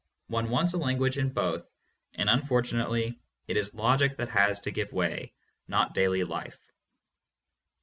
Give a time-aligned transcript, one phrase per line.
[0.29, 1.69] One wants a language in both,
[2.15, 5.31] and unfortunately it is logic that has to give way,
[5.67, 6.57] not daily life.